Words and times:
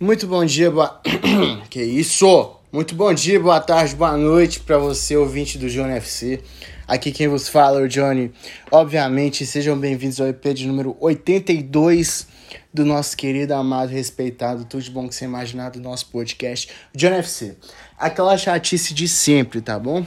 Muito 0.00 0.28
bom 0.28 0.44
dia, 0.44 0.70
boa... 0.70 1.02
que 1.68 1.82
isso? 1.82 2.54
Muito 2.70 2.94
bom 2.94 3.12
dia, 3.12 3.40
boa 3.40 3.60
tarde, 3.60 3.96
boa 3.96 4.16
noite 4.16 4.60
para 4.60 4.78
você, 4.78 5.16
ouvinte 5.16 5.58
do 5.58 5.68
Johnny 5.68 5.94
FC. 5.94 6.40
Aqui 6.86 7.10
quem 7.10 7.26
vos 7.26 7.48
fala 7.48 7.80
é 7.80 7.82
o 7.82 7.88
Johnny. 7.88 8.32
Obviamente, 8.70 9.44
sejam 9.44 9.76
bem-vindos 9.76 10.20
ao 10.20 10.28
EP 10.28 10.54
de 10.54 10.68
número 10.68 10.96
82 11.00 12.28
do 12.72 12.84
nosso 12.84 13.16
querido, 13.16 13.54
amado, 13.54 13.88
respeitado, 13.88 14.64
tudo 14.66 14.84
de 14.84 14.90
bom 14.92 15.08
que 15.08 15.16
você 15.16 15.24
imaginar 15.24 15.70
do 15.70 15.80
nosso 15.80 16.06
podcast, 16.10 16.70
Johnny 16.94 17.16
FC. 17.16 17.56
Aquela 17.98 18.38
chatice 18.38 18.94
de 18.94 19.08
sempre, 19.08 19.60
tá 19.60 19.80
bom? 19.80 20.06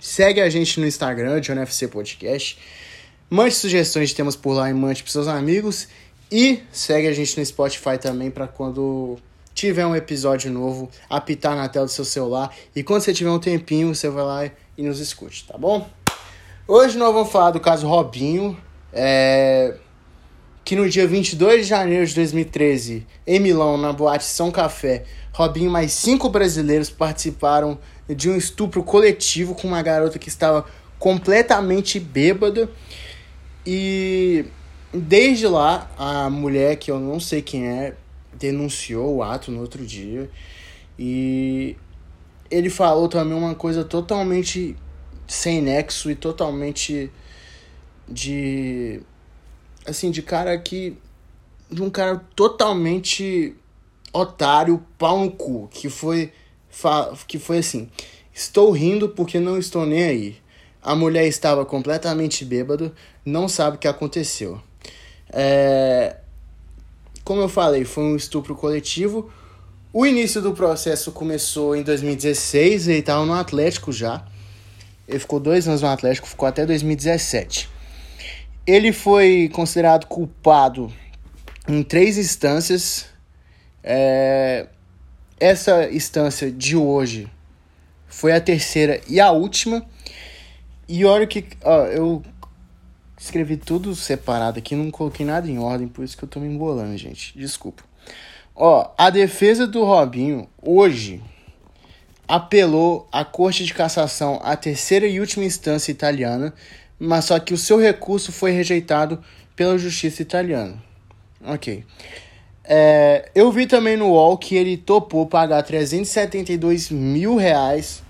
Segue 0.00 0.40
a 0.40 0.48
gente 0.48 0.80
no 0.80 0.86
Instagram, 0.86 1.42
Johnny 1.42 1.60
FC 1.60 1.88
Podcast. 1.88 2.58
Mande 3.28 3.54
sugestões 3.54 4.08
de 4.08 4.14
temas 4.14 4.34
por 4.34 4.52
lá 4.52 4.70
e 4.70 4.72
mande 4.72 5.02
pros 5.02 5.12
seus 5.12 5.28
amigos. 5.28 5.88
E 6.30 6.62
segue 6.72 7.06
a 7.06 7.12
gente 7.12 7.38
no 7.38 7.46
Spotify 7.46 7.98
também 7.98 8.30
para 8.30 8.48
quando 8.48 9.16
tiver 9.54 9.86
um 9.86 9.96
episódio 9.96 10.50
novo, 10.50 10.90
apitar 11.08 11.56
na 11.56 11.68
tela 11.68 11.86
do 11.86 11.90
seu 11.90 12.04
celular. 12.04 12.54
E 12.74 12.82
quando 12.82 13.00
você 13.00 13.14
tiver 13.14 13.30
um 13.30 13.38
tempinho, 13.38 13.94
você 13.94 14.08
vai 14.10 14.24
lá 14.24 14.50
e 14.76 14.82
nos 14.82 15.00
escute, 15.00 15.46
tá 15.46 15.56
bom? 15.56 15.88
Hoje 16.68 16.98
nós 16.98 17.12
vamos 17.14 17.32
falar 17.32 17.52
do 17.52 17.60
caso 17.60 17.86
Robinho, 17.86 18.56
é... 18.92 19.74
que 20.62 20.76
no 20.76 20.88
dia 20.88 21.06
22 21.06 21.62
de 21.62 21.68
janeiro 21.68 22.04
de 22.04 22.14
2013, 22.14 23.06
em 23.26 23.40
Milão, 23.40 23.78
na 23.78 23.92
boate 23.92 24.24
São 24.24 24.50
Café, 24.50 25.04
Robinho 25.32 25.70
mais 25.70 25.92
cinco 25.92 26.28
brasileiros 26.28 26.90
participaram 26.90 27.78
de 28.08 28.28
um 28.28 28.36
estupro 28.36 28.82
coletivo 28.82 29.54
com 29.54 29.68
uma 29.68 29.82
garota 29.82 30.18
que 30.18 30.28
estava 30.28 30.66
completamente 30.98 31.98
bêbada. 31.98 32.68
E 33.64 34.44
desde 34.92 35.46
lá, 35.46 35.90
a 35.96 36.30
mulher, 36.30 36.76
que 36.76 36.90
eu 36.90 36.98
não 36.98 37.20
sei 37.20 37.42
quem 37.42 37.66
é, 37.66 37.94
denunciou 38.32 39.16
o 39.16 39.22
ato 39.22 39.50
no 39.50 39.60
outro 39.60 39.84
dia. 39.84 40.30
E 40.98 41.76
ele 42.50 42.70
falou 42.70 43.08
também 43.08 43.36
uma 43.36 43.54
coisa 43.54 43.84
totalmente 43.84 44.76
sem 45.26 45.60
nexo 45.60 46.10
e 46.10 46.14
totalmente 46.14 47.10
de 48.08 49.00
assim 49.84 50.10
de 50.10 50.22
cara 50.22 50.56
que 50.58 50.96
de 51.70 51.82
um 51.82 51.90
cara 51.90 52.24
totalmente 52.36 53.54
otário 54.12 54.84
pau 54.96 55.24
no 55.24 55.30
cu 55.30 55.68
que 55.72 55.88
foi 55.88 56.32
que 57.26 57.38
foi 57.38 57.58
assim 57.58 57.90
estou 58.32 58.70
rindo 58.70 59.08
porque 59.08 59.40
não 59.40 59.58
estou 59.58 59.84
nem 59.84 60.04
aí 60.04 60.36
a 60.80 60.94
mulher 60.94 61.26
estava 61.26 61.66
completamente 61.66 62.44
bêbada 62.44 62.92
não 63.24 63.48
sabe 63.48 63.76
o 63.76 63.80
que 63.80 63.88
aconteceu 63.88 64.60
é, 65.32 66.16
como 67.24 67.40
eu 67.40 67.48
falei 67.48 67.84
foi 67.84 68.04
um 68.04 68.16
estupro 68.16 68.54
coletivo 68.54 69.30
o 69.98 70.04
início 70.04 70.42
do 70.42 70.52
processo 70.52 71.10
começou 71.10 71.74
em 71.74 71.82
2016, 71.82 72.86
ele 72.86 72.98
estava 72.98 73.24
no 73.24 73.32
Atlético 73.32 73.90
já. 73.90 74.22
Ele 75.08 75.18
ficou 75.18 75.40
dois 75.40 75.66
anos 75.66 75.80
no 75.80 75.88
Atlético, 75.88 76.28
ficou 76.28 76.46
até 76.46 76.66
2017. 76.66 77.66
Ele 78.66 78.92
foi 78.92 79.48
considerado 79.54 80.04
culpado 80.04 80.92
em 81.66 81.82
três 81.82 82.18
instâncias. 82.18 83.06
É... 83.82 84.66
Essa 85.40 85.90
instância 85.90 86.52
de 86.52 86.76
hoje 86.76 87.26
foi 88.06 88.32
a 88.32 88.40
terceira 88.40 89.00
e 89.08 89.18
a 89.18 89.30
última. 89.30 89.82
E 90.86 91.06
olha 91.06 91.26
que 91.26 91.42
ó, 91.64 91.86
eu 91.86 92.22
escrevi 93.18 93.56
tudo 93.56 93.94
separado 93.94 94.58
aqui, 94.58 94.74
não 94.74 94.90
coloquei 94.90 95.24
nada 95.24 95.48
em 95.48 95.58
ordem, 95.58 95.88
por 95.88 96.04
isso 96.04 96.16
que 96.16 96.24
eu 96.24 96.28
tô 96.28 96.40
me 96.40 96.46
embolando, 96.46 96.96
gente. 96.96 97.36
Desculpa. 97.36 97.82
Ó, 98.54 98.90
a 98.96 99.10
defesa 99.10 99.66
do 99.66 99.84
Robinho 99.84 100.48
hoje 100.62 101.22
apelou 102.26 103.08
à 103.12 103.24
Corte 103.24 103.64
de 103.64 103.74
Cassação, 103.74 104.40
a 104.42 104.56
terceira 104.56 105.06
e 105.06 105.20
última 105.20 105.44
instância 105.44 105.92
italiana, 105.92 106.52
mas 106.98 107.26
só 107.26 107.38
que 107.38 107.54
o 107.54 107.58
seu 107.58 107.78
recurso 107.78 108.32
foi 108.32 108.50
rejeitado 108.50 109.22
pela 109.54 109.78
justiça 109.78 110.22
italiana. 110.22 110.82
Ok. 111.44 111.84
É, 112.64 113.30
eu 113.34 113.52
vi 113.52 113.66
também 113.66 113.96
no 113.96 114.08
UOL 114.08 114.36
que 114.36 114.56
ele 114.56 114.76
topou 114.76 115.26
pagar 115.26 115.62
372 115.62 116.90
mil 116.90 117.36
reais 117.36 118.02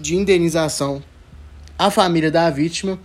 de 0.00 0.14
indenização 0.14 1.02
à 1.78 1.90
família 1.90 2.30
da 2.30 2.48
vítima 2.50 3.00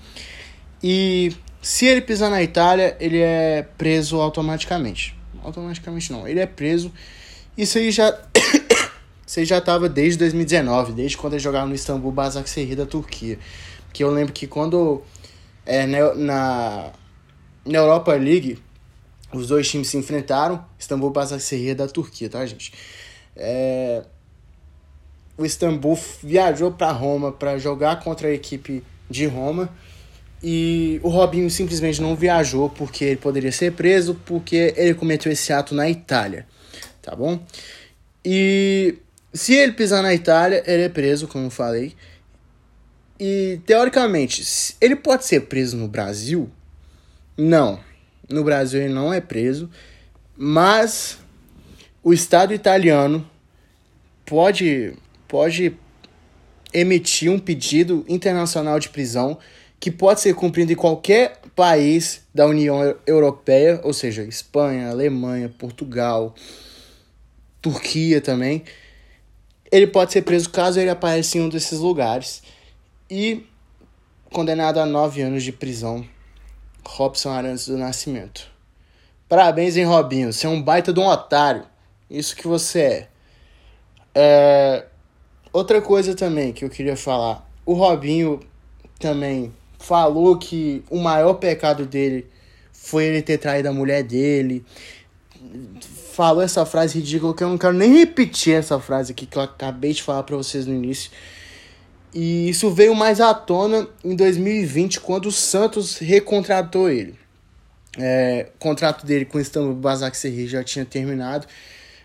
e 0.83 1.33
se 1.61 1.85
ele 1.85 2.01
pisar 2.01 2.29
na 2.29 2.41
Itália, 2.41 2.95
ele 2.99 3.19
é 3.19 3.67
preso 3.77 4.19
automaticamente 4.19 5.19
automaticamente 5.43 6.11
não. 6.11 6.27
Ele 6.27 6.39
é 6.39 6.45
preso. 6.45 6.91
Isso 7.57 7.77
aí 7.77 7.91
já. 7.91 8.17
Isso 9.25 9.39
aí 9.39 9.45
já 9.45 9.59
estava 9.59 9.87
desde 9.87 10.19
2019, 10.19 10.91
desde 10.91 11.15
quando 11.15 11.33
ele 11.33 11.41
jogava 11.41 11.65
no 11.65 11.73
Istambul 11.73 12.11
Basaksehir 12.11 12.75
da 12.75 12.85
Turquia. 12.85 13.39
Que 13.93 14.03
eu 14.03 14.11
lembro 14.11 14.33
que 14.33 14.47
quando. 14.47 15.01
É, 15.65 15.85
na, 15.85 16.13
na, 16.15 16.91
na 17.65 17.77
Europa 17.77 18.13
League, 18.13 18.59
os 19.31 19.47
dois 19.47 19.69
times 19.69 19.87
se 19.87 19.97
enfrentaram. 19.97 20.63
Istambul 20.77 21.11
Basaksehir 21.11 21.75
da 21.75 21.87
Turquia, 21.87 22.29
tá, 22.29 22.45
gente? 22.45 22.73
É, 23.35 24.03
o 25.37 25.45
Istambul 25.45 25.97
viajou 26.21 26.71
para 26.71 26.91
Roma 26.91 27.31
para 27.31 27.57
jogar 27.57 28.01
contra 28.01 28.27
a 28.27 28.33
equipe 28.33 28.83
de 29.09 29.25
Roma 29.25 29.69
e 30.43 30.99
o 31.03 31.09
Robinho 31.09 31.49
simplesmente 31.49 32.01
não 32.01 32.15
viajou 32.15 32.69
porque 32.69 33.05
ele 33.05 33.17
poderia 33.17 33.51
ser 33.51 33.73
preso, 33.73 34.15
porque 34.25 34.73
ele 34.75 34.93
cometeu 34.93 35.31
esse 35.31 35.53
ato 35.53 35.75
na 35.75 35.89
Itália, 35.89 36.47
tá 37.01 37.15
bom? 37.15 37.39
E 38.25 38.95
se 39.33 39.53
ele 39.53 39.73
pisar 39.73 40.01
na 40.01 40.13
Itália, 40.13 40.63
ele 40.65 40.83
é 40.83 40.89
preso, 40.89 41.27
como 41.27 41.45
eu 41.45 41.51
falei. 41.51 41.93
E 43.19 43.59
teoricamente, 43.67 44.75
ele 44.81 44.95
pode 44.95 45.25
ser 45.25 45.41
preso 45.41 45.77
no 45.77 45.87
Brasil? 45.87 46.49
Não. 47.37 47.79
No 48.27 48.43
Brasil 48.43 48.81
ele 48.81 48.93
não 48.93 49.13
é 49.13 49.21
preso, 49.21 49.69
mas 50.35 51.19
o 52.03 52.13
Estado 52.13 52.53
italiano 52.53 53.27
pode 54.25 54.93
pode 55.27 55.73
emitir 56.73 57.29
um 57.29 57.37
pedido 57.37 58.05
internacional 58.07 58.79
de 58.79 58.89
prisão 58.89 59.37
que 59.81 59.89
pode 59.89 60.21
ser 60.21 60.35
cumprido 60.35 60.71
em 60.71 60.75
qualquer 60.75 61.41
país 61.55 62.21
da 62.31 62.45
União 62.45 62.95
Europeia, 63.03 63.81
ou 63.83 63.91
seja, 63.91 64.21
Espanha, 64.21 64.91
Alemanha, 64.91 65.49
Portugal, 65.49 66.35
Turquia 67.59 68.21
também. 68.21 68.63
Ele 69.71 69.87
pode 69.87 70.13
ser 70.13 70.21
preso 70.21 70.51
caso 70.51 70.79
ele 70.79 70.91
apareça 70.91 71.39
em 71.39 71.41
um 71.41 71.49
desses 71.49 71.79
lugares 71.79 72.43
e 73.09 73.43
condenado 74.31 74.79
a 74.79 74.85
nove 74.85 75.23
anos 75.23 75.41
de 75.41 75.51
prisão. 75.51 76.05
Robson 76.85 77.31
Arantes 77.31 77.65
do 77.65 77.75
Nascimento. 77.75 78.51
Parabéns, 79.27 79.77
hein, 79.77 79.85
Robinho? 79.85 80.31
Você 80.31 80.45
é 80.45 80.49
um 80.49 80.61
baita 80.61 80.93
de 80.93 80.99
um 80.99 81.07
otário. 81.07 81.65
Isso 82.07 82.35
que 82.35 82.47
você 82.47 82.81
é. 82.81 83.07
é. 84.13 84.85
Outra 85.51 85.81
coisa 85.81 86.15
também 86.15 86.53
que 86.53 86.63
eu 86.63 86.69
queria 86.69 86.95
falar. 86.95 87.49
O 87.65 87.73
Robinho 87.73 88.39
também 88.99 89.51
falou 89.81 90.37
que 90.37 90.83
o 90.89 90.99
maior 90.99 91.33
pecado 91.35 91.85
dele 91.85 92.27
foi 92.71 93.05
ele 93.05 93.21
ter 93.21 93.37
traído 93.37 93.69
a 93.69 93.73
mulher 93.73 94.03
dele. 94.03 94.63
Falou 96.13 96.41
essa 96.41 96.65
frase 96.65 96.99
ridícula 96.99 97.33
que 97.33 97.43
eu 97.43 97.49
não 97.49 97.57
quero 97.57 97.73
nem 97.73 97.97
repetir 97.97 98.53
essa 98.55 98.79
frase 98.79 99.11
aqui 99.11 99.25
que 99.25 99.37
eu 99.37 99.41
acabei 99.41 99.93
de 99.93 100.03
falar 100.03 100.23
para 100.23 100.37
vocês 100.37 100.65
no 100.65 100.73
início. 100.73 101.11
E 102.13 102.49
isso 102.49 102.69
veio 102.71 102.93
mais 102.93 103.21
à 103.21 103.33
tona 103.33 103.87
em 104.03 104.15
2020, 104.15 104.99
quando 104.99 105.27
o 105.27 105.31
Santos 105.31 105.97
recontratou 105.97 106.89
ele. 106.89 107.15
É, 107.97 108.49
o 108.55 108.59
contrato 108.59 109.05
dele 109.05 109.25
com 109.25 109.37
o 109.37 109.41
Istambul 109.41 109.75
Basaksehir 109.75 110.47
já 110.47 110.63
tinha 110.63 110.85
terminado. 110.85 111.47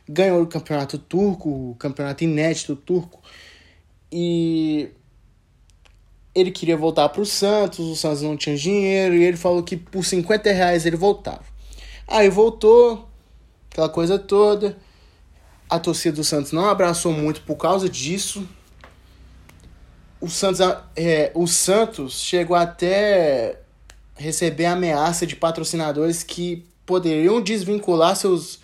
Ganhou 0.08 0.43
o 0.43 0.47
campeonato 0.47 0.99
turco, 0.99 1.49
o 1.49 1.75
campeonato 1.76 2.22
inédito 2.22 2.76
turco. 2.76 3.20
E 4.11 4.88
ele 6.37 6.50
queria 6.50 6.77
voltar 6.77 7.09
para 7.09 7.23
o 7.23 7.27
Santos, 7.27 7.79
o 7.79 7.97
Santos 7.97 8.21
não 8.21 8.37
tinha 8.37 8.55
dinheiro, 8.55 9.15
e 9.15 9.25
ele 9.25 9.38
falou 9.38 9.62
que 9.62 9.75
por 9.75 10.05
50 10.05 10.53
reais 10.53 10.85
ele 10.85 10.97
voltava. 10.97 11.41
Aí 12.06 12.29
voltou, 12.29 13.09
aquela 13.71 13.88
coisa 13.88 14.19
toda. 14.19 14.77
A 15.69 15.79
torcida 15.79 16.17
do 16.17 16.23
Santos 16.23 16.53
não 16.53 16.69
abraçou 16.69 17.11
muito 17.11 17.41
por 17.41 17.56
causa 17.56 17.88
disso. 17.88 18.47
O 20.21 20.29
Santos, 20.29 20.61
é, 20.94 21.33
o 21.35 21.47
Santos 21.47 22.21
chegou 22.21 22.55
até 22.55 23.59
receber 24.15 24.67
ameaça 24.67 25.27
de 25.27 25.35
patrocinadores 25.35 26.23
que 26.23 26.67
poderiam 26.85 27.41
desvincular 27.41 28.15
seus 28.15 28.61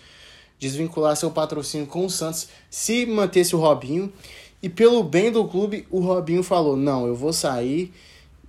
desvincular 0.59 1.17
seu 1.17 1.29
patrocínio 1.29 1.85
com 1.85 2.05
o 2.05 2.09
Santos 2.09 2.47
se 2.69 3.05
mantesse 3.05 3.53
o 3.53 3.59
Robinho. 3.59 4.13
E 4.63 4.69
pelo 4.69 5.03
bem 5.03 5.29
do 5.29 5.45
clube, 5.45 5.85
o 5.91 5.99
Robinho 5.99 6.41
falou: 6.41 6.77
não, 6.77 7.05
eu 7.05 7.13
vou 7.13 7.33
sair 7.33 7.93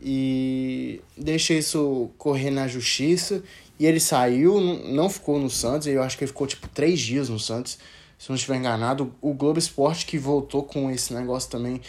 e 0.01 1.01
deixei 1.17 1.59
isso 1.59 2.09
correr 2.17 2.51
na 2.51 2.69
justiça. 2.69 3.43
E 3.81 3.85
ele 3.85 3.99
saiu, 3.99 4.61
não 4.61 5.11
ficou 5.11 5.41
no 5.41 5.51
Santos, 5.51 5.89
eu 5.89 6.01
acho 6.01 6.17
que 6.17 6.23
ele 6.23 6.31
ficou 6.31 6.47
tipo 6.47 6.69
três 6.69 7.01
dias 7.01 7.29
no 7.29 7.41
Santos, 7.41 7.77
se 8.17 8.29
não 8.29 8.37
estiver 8.37 8.57
enganado. 8.57 9.13
O 9.21 9.35
Globo 9.35 9.59
Esporte 9.59 10.07
que 10.07 10.17
voltou 10.17 10.63
com 10.63 10.89
esse 10.89 11.13
negócio 11.13 11.51
também. 11.51 11.81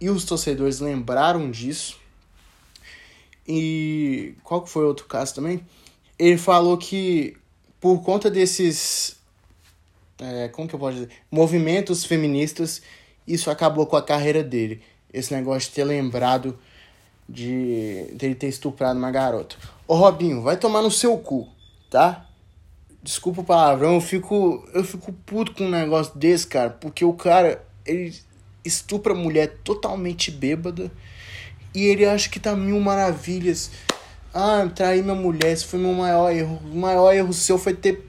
E 0.00 0.10
os 0.10 0.24
torcedores 0.24 0.80
lembraram 0.80 1.48
disso. 1.48 2.00
E 3.46 4.34
qual 4.42 4.62
que 4.62 4.70
foi 4.70 4.84
outro 4.84 5.06
caso 5.06 5.36
também? 5.36 5.64
Ele 6.18 6.36
falou 6.36 6.76
que 6.76 7.36
por 7.80 8.02
conta 8.02 8.28
desses. 8.28 9.16
É, 10.18 10.48
como 10.48 10.66
que 10.66 10.74
eu 10.74 10.80
posso 10.80 10.94
dizer? 10.94 11.10
Movimentos 11.30 12.04
feministas, 12.04 12.82
isso 13.26 13.50
acabou 13.50 13.86
com 13.86 13.96
a 13.96 14.02
carreira 14.02 14.42
dele. 14.42 14.82
Esse 15.12 15.34
negócio 15.34 15.68
de 15.68 15.74
ter 15.74 15.84
lembrado 15.84 16.58
de 17.28 18.06
dele 18.12 18.34
ter 18.34 18.48
estuprado 18.48 18.98
uma 18.98 19.10
garota. 19.10 19.56
Ô 19.86 19.94
Robinho, 19.94 20.42
vai 20.42 20.56
tomar 20.56 20.82
no 20.82 20.90
seu 20.90 21.16
cu, 21.18 21.48
tá? 21.90 22.26
Desculpa 23.02 23.40
o 23.40 23.44
palavrão, 23.44 23.94
eu 23.94 24.00
fico, 24.00 24.66
eu 24.72 24.84
fico 24.84 25.12
puto 25.12 25.52
com 25.52 25.64
um 25.64 25.70
negócio 25.70 26.16
desse, 26.16 26.46
cara, 26.46 26.70
porque 26.70 27.04
o 27.04 27.12
cara, 27.12 27.64
ele 27.84 28.14
estupra 28.64 29.12
mulher 29.14 29.58
totalmente 29.64 30.30
bêbada 30.30 30.90
e 31.74 31.84
ele 31.84 32.04
acha 32.04 32.28
que 32.28 32.38
tá 32.38 32.54
mil 32.54 32.78
maravilhas. 32.78 33.70
Ah, 34.32 34.68
traí 34.74 35.02
minha 35.02 35.14
mulher, 35.14 35.52
esse 35.52 35.64
foi 35.64 35.78
meu 35.78 35.92
maior 35.92 36.30
erro. 36.30 36.60
O 36.64 36.76
maior 36.76 37.12
erro 37.12 37.32
seu 37.32 37.58
foi 37.58 37.74
ter 37.74 38.08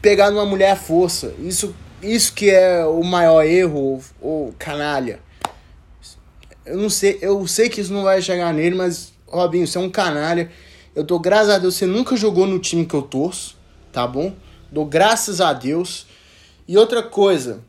pegado 0.00 0.36
uma 0.36 0.46
mulher 0.46 0.72
à 0.72 0.76
força. 0.76 1.34
Isso, 1.38 1.74
isso 2.02 2.32
que 2.32 2.50
é 2.50 2.84
o 2.84 3.02
maior 3.02 3.44
erro, 3.44 4.02
ou 4.20 4.52
canalha. 4.58 5.20
Eu 6.64 6.76
não 6.76 6.90
sei, 6.90 7.18
eu 7.20 7.46
sei 7.46 7.68
que 7.68 7.80
isso 7.80 7.92
não 7.92 8.02
vai 8.02 8.20
chegar 8.20 8.52
nele, 8.52 8.74
mas, 8.74 9.12
Robinho, 9.26 9.66
você 9.66 9.78
é 9.78 9.80
um 9.80 9.90
canalha. 9.90 10.50
Eu 10.94 11.02
dou 11.02 11.18
graças 11.18 11.50
a 11.50 11.58
Deus, 11.58 11.74
você 11.74 11.86
nunca 11.86 12.16
jogou 12.16 12.46
no 12.46 12.58
time 12.58 12.84
que 12.84 12.94
eu 12.94 13.02
torço, 13.02 13.56
tá 13.92 14.06
bom? 14.06 14.34
Dou 14.70 14.84
graças 14.84 15.40
a 15.40 15.52
Deus. 15.52 16.06
E 16.68 16.76
outra 16.76 17.02
coisa, 17.02 17.60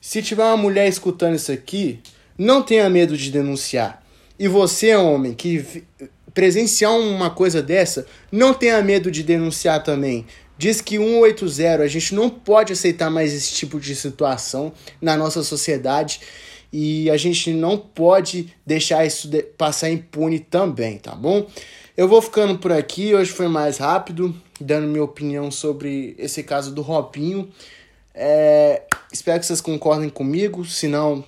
se 0.00 0.22
tiver 0.22 0.44
uma 0.44 0.56
mulher 0.56 0.88
escutando 0.88 1.34
isso 1.34 1.52
aqui, 1.52 2.00
não 2.36 2.62
tenha 2.62 2.88
medo 2.88 3.16
de 3.16 3.30
denunciar. 3.30 4.02
E 4.38 4.48
você, 4.48 4.96
homem, 4.96 5.34
que 5.34 5.84
presenciar 6.32 6.92
uma 6.92 7.30
coisa 7.30 7.62
dessa, 7.62 8.06
não 8.32 8.54
tenha 8.54 8.80
medo 8.82 9.10
de 9.10 9.22
denunciar 9.22 9.82
também. 9.82 10.26
Diz 10.60 10.82
que 10.82 10.98
180, 10.98 11.82
a 11.82 11.88
gente 11.88 12.14
não 12.14 12.28
pode 12.28 12.74
aceitar 12.74 13.08
mais 13.08 13.32
esse 13.32 13.54
tipo 13.54 13.80
de 13.80 13.96
situação 13.96 14.74
na 15.00 15.16
nossa 15.16 15.42
sociedade 15.42 16.20
e 16.70 17.08
a 17.08 17.16
gente 17.16 17.50
não 17.50 17.78
pode 17.78 18.54
deixar 18.66 19.06
isso 19.06 19.26
de 19.26 19.42
passar 19.42 19.88
impune 19.88 20.38
também, 20.38 20.98
tá 20.98 21.14
bom? 21.14 21.46
Eu 21.96 22.06
vou 22.06 22.20
ficando 22.20 22.58
por 22.58 22.72
aqui, 22.72 23.14
hoje 23.14 23.32
foi 23.32 23.48
mais 23.48 23.78
rápido, 23.78 24.36
dando 24.60 24.86
minha 24.86 25.02
opinião 25.02 25.50
sobre 25.50 26.14
esse 26.18 26.42
caso 26.42 26.74
do 26.74 26.82
Robinho. 26.82 27.48
É, 28.14 28.82
espero 29.10 29.40
que 29.40 29.46
vocês 29.46 29.62
concordem 29.62 30.10
comigo, 30.10 30.62
se 30.66 30.86
não, 30.86 31.24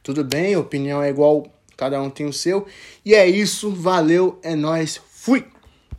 tudo 0.00 0.22
bem, 0.22 0.54
opinião 0.54 1.02
é 1.02 1.10
igual, 1.10 1.44
cada 1.76 2.00
um 2.00 2.08
tem 2.08 2.24
o 2.24 2.32
seu. 2.32 2.68
E 3.04 3.16
é 3.16 3.26
isso, 3.26 3.72
valeu, 3.72 4.38
é 4.44 4.54
nós, 4.54 5.00
fui! 5.10 5.44